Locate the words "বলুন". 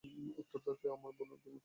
1.19-1.19